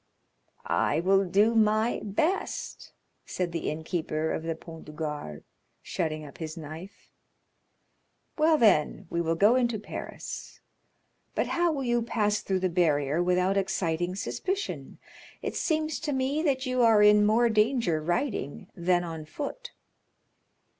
"I 0.65 0.99
will 0.99 1.23
do 1.25 1.53
my 1.53 2.01
best," 2.03 2.91
said 3.23 3.51
the 3.51 3.69
innkeeper 3.69 4.31
of 4.31 4.41
the 4.41 4.55
Pont 4.55 4.85
du 4.85 4.91
Gard, 4.91 5.43
shutting 5.83 6.25
up 6.25 6.39
his 6.39 6.57
knife. 6.57 7.11
"Well, 8.35 8.57
then, 8.57 9.05
we 9.11 9.21
will 9.21 9.35
go 9.35 9.53
into 9.55 9.77
Paris. 9.77 10.59
But 11.35 11.49
how 11.49 11.71
will 11.71 11.83
you 11.83 12.01
pass 12.01 12.39
through 12.41 12.61
the 12.61 12.67
barrier 12.67 13.21
without 13.21 13.57
exciting 13.57 14.15
suspicion? 14.15 14.97
It 15.43 15.55
seems 15.55 15.99
to 15.99 16.13
me 16.13 16.41
that 16.41 16.65
you 16.65 16.81
are 16.81 17.03
in 17.03 17.23
more 17.23 17.47
danger 17.47 18.01
riding 18.01 18.71
than 18.75 19.03
on 19.03 19.25
foot." 19.25 19.71